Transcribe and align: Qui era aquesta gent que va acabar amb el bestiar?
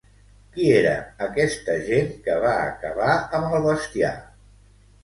Qui 0.53 0.63
era 0.77 0.93
aquesta 1.27 1.75
gent 1.91 2.09
que 2.29 2.41
va 2.47 2.57
acabar 2.65 3.15
amb 3.43 3.57
el 3.61 3.71
bestiar? 3.71 4.17